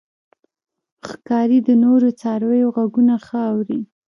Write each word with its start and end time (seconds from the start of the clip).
ښکاري 1.09 1.59
د 1.67 1.69
نورو 1.83 2.07
څارویو 2.19 2.67
غږونه 2.75 3.15
ښه 3.25 3.39
اوري. 3.51 3.79